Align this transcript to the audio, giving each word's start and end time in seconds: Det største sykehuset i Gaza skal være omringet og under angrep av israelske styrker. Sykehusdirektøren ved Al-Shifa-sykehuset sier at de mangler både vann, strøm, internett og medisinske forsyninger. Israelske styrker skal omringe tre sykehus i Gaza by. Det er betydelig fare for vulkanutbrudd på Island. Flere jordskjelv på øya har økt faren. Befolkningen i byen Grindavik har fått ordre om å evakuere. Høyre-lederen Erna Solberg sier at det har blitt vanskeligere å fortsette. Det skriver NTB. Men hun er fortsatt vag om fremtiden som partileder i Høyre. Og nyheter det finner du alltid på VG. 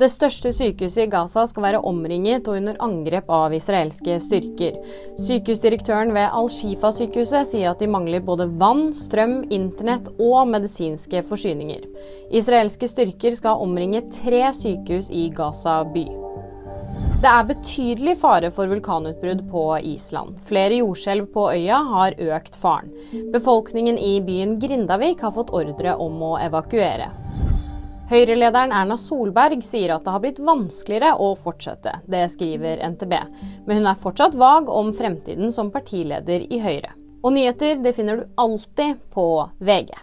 Det 0.00 0.08
største 0.08 0.48
sykehuset 0.56 1.02
i 1.02 1.10
Gaza 1.12 1.42
skal 1.44 1.64
være 1.66 1.80
omringet 1.84 2.46
og 2.48 2.56
under 2.56 2.78
angrep 2.80 3.26
av 3.36 3.52
israelske 3.52 4.14
styrker. 4.24 4.78
Sykehusdirektøren 5.20 6.14
ved 6.16 6.30
Al-Shifa-sykehuset 6.38 7.50
sier 7.50 7.74
at 7.74 7.82
de 7.84 7.88
mangler 7.90 8.24
både 8.24 8.46
vann, 8.62 8.94
strøm, 8.96 9.42
internett 9.52 10.08
og 10.16 10.48
medisinske 10.48 11.20
forsyninger. 11.28 11.84
Israelske 12.32 12.88
styrker 12.88 13.36
skal 13.36 13.60
omringe 13.60 14.06
tre 14.22 14.46
sykehus 14.56 15.12
i 15.12 15.28
Gaza 15.36 15.82
by. 15.92 16.06
Det 17.20 17.28
er 17.28 17.48
betydelig 17.52 18.16
fare 18.22 18.48
for 18.56 18.72
vulkanutbrudd 18.72 19.44
på 19.52 19.64
Island. 19.84 20.38
Flere 20.48 20.80
jordskjelv 20.80 21.28
på 21.34 21.50
øya 21.52 21.84
har 21.92 22.16
økt 22.16 22.56
faren. 22.56 22.88
Befolkningen 23.34 24.00
i 24.00 24.14
byen 24.24 24.56
Grindavik 24.62 25.20
har 25.20 25.36
fått 25.36 25.52
ordre 25.52 25.98
om 26.00 26.22
å 26.24 26.38
evakuere. 26.40 27.12
Høyre-lederen 28.10 28.72
Erna 28.74 28.96
Solberg 28.98 29.60
sier 29.62 29.92
at 29.94 30.02
det 30.02 30.10
har 30.10 30.22
blitt 30.24 30.40
vanskeligere 30.42 31.12
å 31.22 31.28
fortsette. 31.38 31.92
Det 32.10 32.24
skriver 32.32 32.82
NTB. 32.96 33.12
Men 33.68 33.78
hun 33.78 33.86
er 33.86 34.00
fortsatt 34.02 34.34
vag 34.34 34.66
om 34.66 34.90
fremtiden 34.98 35.52
som 35.54 35.70
partileder 35.70 36.42
i 36.42 36.58
Høyre. 36.58 36.90
Og 37.22 37.36
nyheter 37.36 37.78
det 37.84 37.92
finner 37.94 38.18
du 38.18 38.40
alltid 38.40 38.98
på 39.14 39.28
VG. 39.62 39.94